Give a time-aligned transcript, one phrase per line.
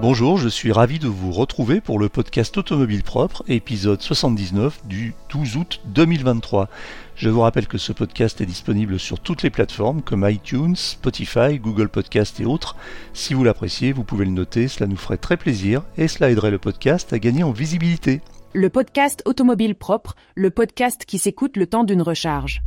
[0.00, 5.12] Bonjour, je suis ravi de vous retrouver pour le podcast Automobile Propre, épisode 79 du
[5.30, 6.68] 12 août 2023.
[7.16, 11.58] Je vous rappelle que ce podcast est disponible sur toutes les plateformes comme iTunes, Spotify,
[11.58, 12.76] Google Podcast et autres.
[13.12, 16.52] Si vous l'appréciez, vous pouvez le noter, cela nous ferait très plaisir et cela aiderait
[16.52, 18.20] le podcast à gagner en visibilité.
[18.54, 22.62] Le podcast Automobile Propre, le podcast qui s'écoute le temps d'une recharge.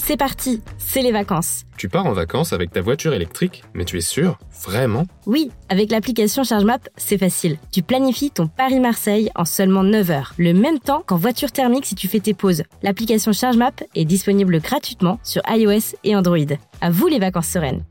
[0.00, 1.64] C'est parti, c'est les vacances.
[1.76, 5.04] Tu pars en vacances avec ta voiture électrique, mais tu es sûr Vraiment?
[5.26, 7.58] Oui, avec l'application ChargeMap, c'est facile.
[7.72, 11.94] Tu planifies ton Paris-Marseille en seulement 9 heures, le même temps qu'en voiture thermique si
[11.94, 12.62] tu fais tes pauses.
[12.82, 16.38] L'application ChargeMap est disponible gratuitement sur iOS et Android.
[16.80, 17.84] À vous les vacances sereines.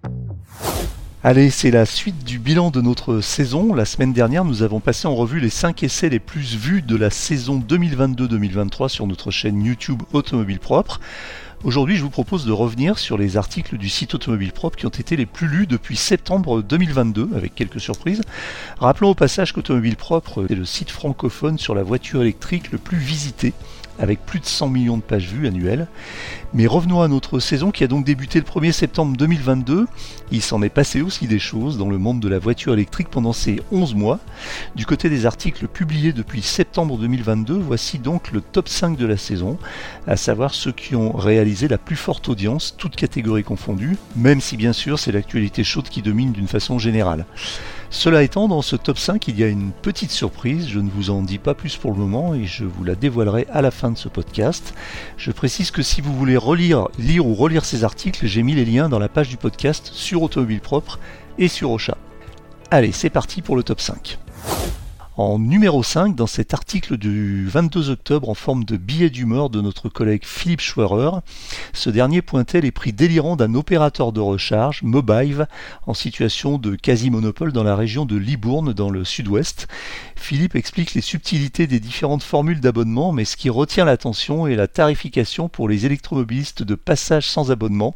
[1.24, 3.74] Allez, c'est la suite du bilan de notre saison.
[3.74, 6.96] La semaine dernière, nous avons passé en revue les 5 essais les plus vus de
[6.96, 11.02] la saison 2022-2023 sur notre chaîne YouTube Automobile Propre.
[11.64, 14.90] Aujourd'hui, je vous propose de revenir sur les articles du site Automobile Propre qui ont
[14.90, 18.22] été les plus lus depuis septembre 2022, avec quelques surprises.
[18.78, 23.00] Rappelons au passage qu'Automobile Propre est le site francophone sur la voiture électrique le plus
[23.00, 23.54] visité
[24.00, 25.88] avec plus de 100 millions de pages vues annuelles.
[26.54, 29.88] Mais revenons à notre saison qui a donc débuté le 1er septembre 2022.
[30.32, 33.34] Il s'en est passé aussi des choses dans le monde de la voiture électrique pendant
[33.34, 34.20] ces 11 mois.
[34.76, 39.18] Du côté des articles publiés depuis septembre 2022, voici donc le top 5 de la
[39.18, 39.58] saison,
[40.08, 44.58] à savoir ceux qui ont réalisé la plus forte audience, toutes catégories confondues, même si
[44.58, 47.26] bien sûr c'est l'actualité chaude qui domine d'une façon générale.
[47.90, 51.10] Cela étant, dans ce top 5, il y a une petite surprise, je ne vous
[51.10, 53.92] en dis pas plus pour le moment et je vous la dévoilerai à la fin
[53.92, 54.74] de ce podcast.
[55.18, 58.66] Je précise que si vous voulez relire, lire ou relire ces articles, j'ai mis les
[58.66, 61.00] liens dans la page du podcast sur Automobile Propre
[61.38, 61.98] et sur Ocha.
[62.72, 64.18] Allez, c'est parti pour le top 5.
[65.18, 69.62] En numéro 5, dans cet article du 22 octobre en forme de billet d'humeur de
[69.62, 71.22] notre collègue Philippe Schwerer,
[71.74, 75.48] ce dernier pointait les prix délirants d'un opérateur de recharge, Mobive,
[75.88, 79.68] en situation de quasi-monopole dans la région de Libourne, dans le sud-ouest.
[80.16, 84.68] Philippe explique les subtilités des différentes formules d'abonnement, mais ce qui retient l'attention est la
[84.68, 87.96] tarification pour les électromobilistes de passage sans abonnement,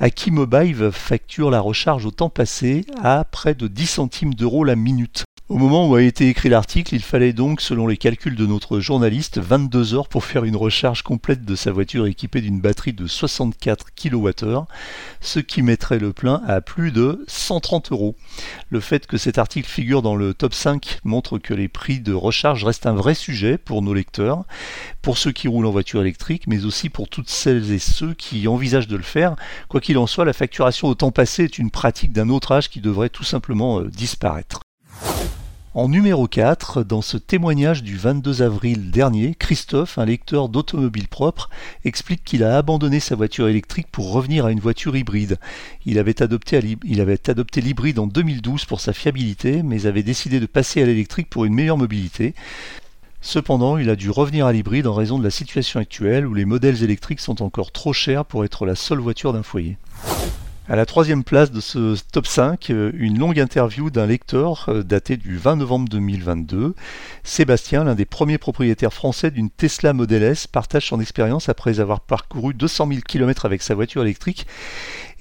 [0.00, 4.64] à qui Mobive facture la recharge au temps passé à près de 10 centimes d'euros
[4.64, 5.22] la minute.
[5.48, 8.80] Au moment où a été écrit l'article, il fallait donc, selon les calculs de notre
[8.80, 13.06] journaliste, 22 heures pour faire une recharge complète de sa voiture équipée d'une batterie de
[13.06, 14.66] 64 kWh,
[15.22, 18.14] ce qui mettrait le plein à plus de 130 euros.
[18.68, 22.12] Le fait que cet article figure dans le top 5 montre que les prix de
[22.12, 24.44] recharge restent un vrai sujet pour nos lecteurs,
[25.00, 28.48] pour ceux qui roulent en voiture électrique, mais aussi pour toutes celles et ceux qui
[28.48, 29.34] envisagent de le faire.
[29.70, 32.68] Quoi qu'il en soit, la facturation au temps passé est une pratique d'un autre âge
[32.68, 34.60] qui devrait tout simplement euh, disparaître.
[35.78, 41.50] En numéro 4, dans ce témoignage du 22 avril dernier, Christophe, un lecteur d'automobile propre,
[41.84, 45.38] explique qu'il a abandonné sa voiture électrique pour revenir à une voiture hybride.
[45.86, 50.86] Il avait adopté, l'hybride en 2012 pour sa fiabilité, mais avait décidé de passer à
[50.86, 52.34] l'électrique pour une meilleure mobilité.
[53.20, 56.44] Cependant, il a dû revenir à l'hybride en raison de la situation actuelle où les
[56.44, 59.76] modèles électriques sont encore trop chers pour être la seule voiture d'un foyer.
[60.70, 64.82] À la troisième place de ce top 5, euh, une longue interview d'un lecteur euh,
[64.82, 66.74] daté du 20 novembre 2022.
[67.24, 72.00] Sébastien, l'un des premiers propriétaires français d'une Tesla Model S, partage son expérience après avoir
[72.00, 74.46] parcouru 200 000 km avec sa voiture électrique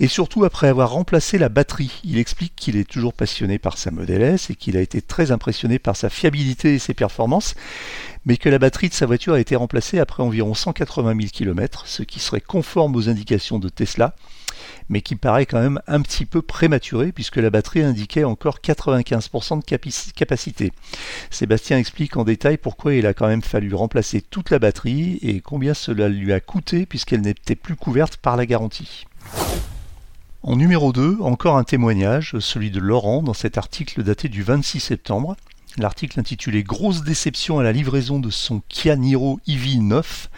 [0.02, 2.02] et surtout après avoir remplacé la batterie.
[2.03, 5.31] Il explique qu'il est toujours passionné par sa Model S et qu'il a été très
[5.31, 7.56] impressionné par sa fiabilité et ses performances,
[8.25, 11.84] mais que la batterie de sa voiture a été remplacée après environ 180 000 km,
[11.88, 14.14] ce qui serait conforme aux indications de Tesla
[14.90, 19.59] mais qui paraît quand même un petit peu prématuré puisque la batterie indiquait encore 95%
[19.59, 20.72] de capacité.
[21.29, 25.41] Sébastien explique en détail pourquoi il a quand même fallu remplacer toute la batterie et
[25.41, 29.06] combien cela lui a coûté puisqu'elle n'était plus couverte par la garantie.
[30.44, 34.79] En numéro 2, encore un témoignage, celui de Laurent dans cet article daté du 26
[34.79, 35.35] septembre.
[35.78, 40.29] L'article intitulé Grosse déception à la livraison de son Kia Niro EV 9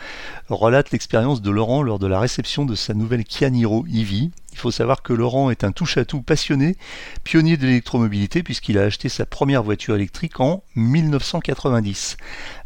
[0.50, 4.30] relate l'expérience de Laurent lors de la réception de sa nouvelle Kia Niro EV.
[4.52, 6.76] Il faut savoir que Laurent est un touche-à-tout passionné,
[7.24, 12.18] pionnier de l'électromobilité puisqu'il a acheté sa première voiture électrique en 1990.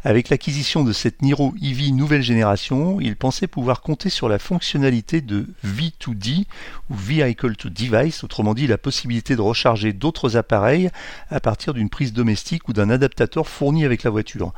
[0.02, 5.20] Avec l'acquisition de cette Niro EV nouvelle génération, il pensait pouvoir compter sur la fonctionnalité
[5.20, 6.46] de V2D
[6.90, 10.90] ou Vehicle to Device, autrement dit la possibilité de recharger d'autres appareils
[11.30, 14.52] à partir d'une prise domestique ou d'un adaptateur fourni avec la voiture.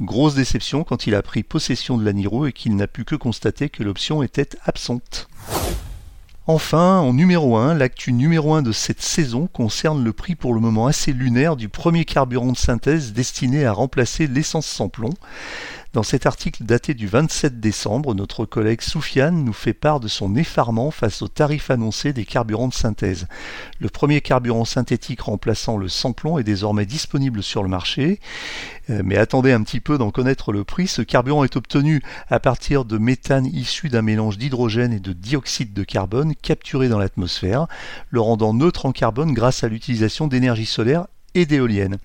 [0.00, 3.14] Grosse déception quand il a pris possession de la Niro et qu'il n'a pu que
[3.14, 5.28] constater que l'option était absente.
[6.48, 10.60] Enfin, en numéro 1, l'actu numéro 1 de cette saison concerne le prix pour le
[10.60, 15.14] moment assez lunaire du premier carburant de synthèse destiné à remplacer l'essence sans plomb.
[15.96, 20.36] Dans cet article daté du 27 décembre, notre collègue Soufiane nous fait part de son
[20.36, 23.26] effarement face aux tarifs annoncés des carburants de synthèse.
[23.80, 28.20] Le premier carburant synthétique remplaçant le sans-plomb est désormais disponible sur le marché.
[28.90, 30.86] Euh, mais attendez un petit peu d'en connaître le prix.
[30.86, 35.72] Ce carburant est obtenu à partir de méthane issu d'un mélange d'hydrogène et de dioxyde
[35.72, 37.68] de carbone capturé dans l'atmosphère,
[38.10, 41.96] le rendant neutre en carbone grâce à l'utilisation d'énergie solaire et d'éoliennes.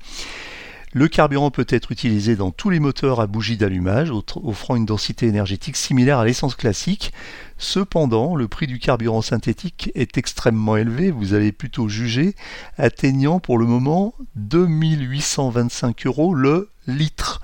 [0.94, 5.26] Le carburant peut être utilisé dans tous les moteurs à bougie d'allumage, offrant une densité
[5.26, 7.14] énergétique similaire à l'essence classique.
[7.58, 12.36] Cependant, le prix du carburant synthétique est extrêmement élevé, vous allez plutôt juger,
[12.78, 17.40] atteignant pour le moment 2825 euros le litre.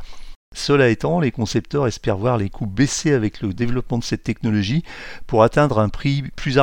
[0.53, 4.83] Cela étant, les concepteurs espèrent voir les coûts baisser avec le développement de cette technologie
[5.25, 6.59] pour atteindre un prix plus,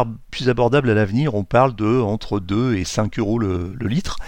[0.48, 1.34] abordable à l'avenir.
[1.34, 4.18] On parle de entre 2 et 5 euros le litre.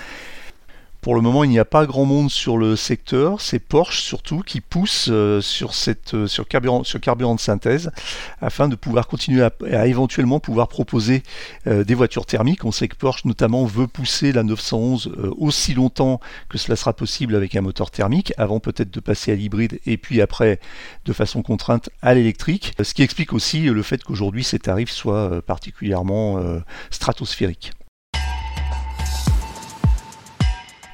[1.07, 3.41] Pour le moment, il n'y a pas grand monde sur le secteur.
[3.41, 7.93] C'est Porsche surtout qui pousse euh, sur, cette, euh, carburant, de synthèse
[8.41, 11.23] afin de pouvoir continuer à, éventuellement pouvoir proposer
[11.69, 12.65] euh, des voitures thermiques.
[12.65, 16.19] On sait que Porsche notamment veut pousser la 911 aussi longtemps
[16.49, 19.99] que cela sera possible avec un moteur thermique, avant peut-être de passer à l'hybride et
[19.99, 20.59] puis après
[21.05, 22.73] de façon contrainte à l'électrique.
[22.83, 26.43] Ce qui explique aussi le fait qu'aujourd'hui ces tarifs soient particulièrement
[26.91, 27.71] stratosphériques.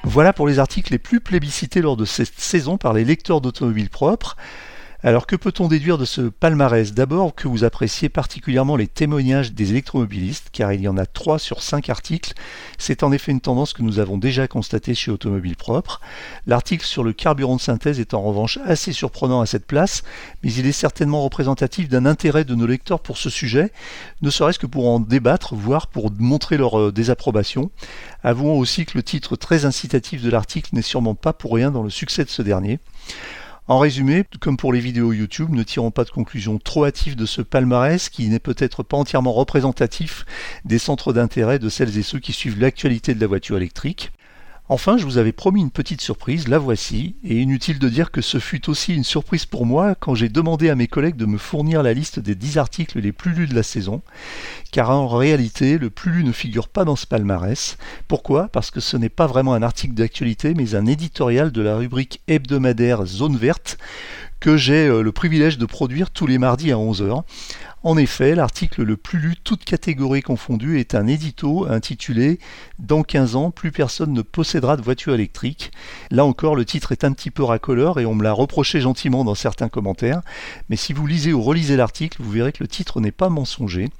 [0.03, 3.89] Voilà pour les articles les plus plébiscités lors de cette saison par les lecteurs d'automobiles
[3.89, 4.35] propres.
[5.05, 6.93] Alors que peut-on déduire de ce palmarès?
[6.93, 11.39] D'abord que vous appréciez particulièrement les témoignages des électromobilistes, car il y en a 3
[11.39, 12.31] sur 5 articles.
[12.77, 15.99] C'est en effet une tendance que nous avons déjà constatée chez Automobile Propre.
[16.47, 20.03] L'article sur le carburant de synthèse est en revanche assez surprenant à cette place,
[20.41, 23.73] mais il est certainement représentatif d'un intérêt de nos lecteurs pour ce sujet,
[24.21, 27.71] ne serait-ce que pour en débattre, voire pour montrer leur euh, désapprobation.
[28.23, 31.83] Avouons aussi que le titre très incitatif de l'article n'est sûrement pas pour rien dans
[31.83, 32.79] le succès de ce dernier.
[33.69, 37.25] En résumé, comme pour les vidéos YouTube, ne tirons pas de conclusions trop hâtives de
[37.25, 40.25] ce palmarès qui n'est peut-être pas entièrement représentatif
[40.65, 44.11] des centres d'intérêt de celles et ceux qui suivent l'actualité de la voiture électrique.
[44.69, 48.21] Enfin, je vous avais promis une petite surprise, la voici, et inutile de dire que
[48.21, 51.37] ce fut aussi une surprise pour moi quand j'ai demandé à mes collègues de me
[51.37, 54.01] fournir la liste des 10 articles les plus lus de la saison,
[54.71, 57.77] car en réalité, le plus lu ne figure pas dans ce palmarès.
[58.07, 58.47] Pourquoi?
[58.47, 62.21] Parce que ce n'est pas vraiment un article d'actualité, mais un éditorial de la rubrique
[62.29, 63.77] hebdomadaire Zone Verte,
[64.43, 67.23] que j'ai euh, le privilège de produire tous les mardis à 11h.
[67.81, 72.39] En effet, l'article le plus lu, toutes catégories confondues, est un édito intitulé
[72.77, 75.71] Dans 15 ans, plus personne ne possédera de voiture électrique.
[76.11, 79.23] Là encore, le titre est un petit peu racoleur et on me l'a reproché gentiment
[79.23, 80.21] dans certains commentaires.
[80.67, 83.91] Mais si vous lisez ou relisez l'article, vous verrez que le titre n'est pas mensonger.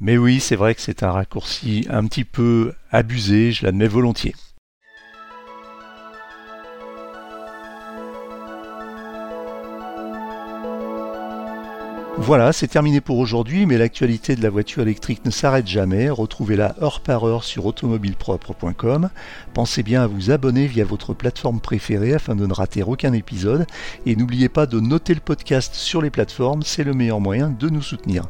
[0.00, 4.34] Mais oui, c'est vrai que c'est un raccourci un petit peu abusé, je l'admets volontiers.
[12.24, 16.08] Voilà, c'est terminé pour aujourd'hui, mais l'actualité de la voiture électrique ne s'arrête jamais.
[16.08, 19.10] Retrouvez-la heure par heure sur automobilepropre.com.
[19.54, 23.66] Pensez bien à vous abonner via votre plateforme préférée afin de ne rater aucun épisode.
[24.06, 27.68] Et n'oubliez pas de noter le podcast sur les plateformes, c'est le meilleur moyen de
[27.68, 28.26] nous soutenir.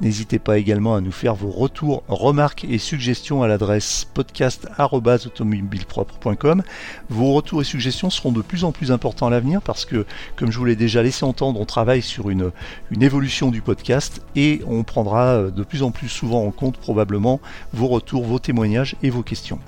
[0.00, 6.62] N'hésitez pas également à nous faire vos retours, remarques et suggestions à l'adresse podcast.automobilepropre.com.
[7.10, 10.06] Vos retours et suggestions seront de plus en plus importants à l'avenir parce que,
[10.36, 12.50] comme je vous l'ai déjà laissé entendre, on travaille sur une,
[12.90, 16.76] une évolution du podcast et on prendra euh, de plus en plus souvent en compte
[16.76, 17.40] probablement
[17.72, 19.58] vos retours, vos témoignages et vos questions.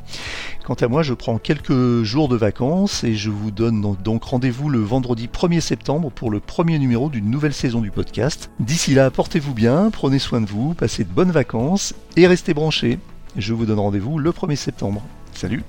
[0.64, 4.68] Quant à moi, je prends quelques jours de vacances et je vous donne donc rendez-vous
[4.68, 8.50] le vendredi 1er septembre pour le premier numéro d'une nouvelle saison du podcast.
[8.60, 12.98] D'ici là, portez-vous bien, prenez soin de vous, passez de bonnes vacances et restez branchés.
[13.36, 15.02] Je vous donne rendez-vous le 1er septembre.
[15.32, 15.62] Salut